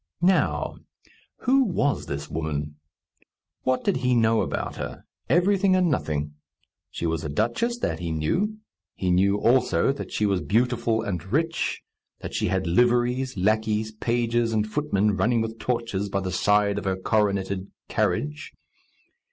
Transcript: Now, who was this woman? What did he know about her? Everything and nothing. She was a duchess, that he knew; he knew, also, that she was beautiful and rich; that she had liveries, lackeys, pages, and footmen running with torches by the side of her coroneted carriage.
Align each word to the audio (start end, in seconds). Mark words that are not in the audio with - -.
Now, 0.23 0.77
who 1.41 1.61
was 1.63 2.07
this 2.07 2.27
woman? 2.27 2.77
What 3.61 3.83
did 3.83 3.97
he 3.97 4.15
know 4.15 4.41
about 4.41 4.77
her? 4.77 5.03
Everything 5.29 5.75
and 5.75 5.91
nothing. 5.91 6.33
She 6.89 7.05
was 7.05 7.23
a 7.23 7.29
duchess, 7.29 7.77
that 7.77 7.99
he 7.99 8.11
knew; 8.11 8.57
he 8.95 9.11
knew, 9.11 9.37
also, 9.37 9.91
that 9.93 10.11
she 10.11 10.25
was 10.25 10.41
beautiful 10.41 11.03
and 11.03 11.23
rich; 11.31 11.83
that 12.21 12.33
she 12.33 12.47
had 12.47 12.65
liveries, 12.65 13.37
lackeys, 13.37 13.91
pages, 13.91 14.53
and 14.53 14.65
footmen 14.65 15.15
running 15.17 15.39
with 15.39 15.59
torches 15.59 16.09
by 16.09 16.21
the 16.21 16.31
side 16.31 16.79
of 16.79 16.85
her 16.85 16.95
coroneted 16.95 17.67
carriage. 17.87 18.53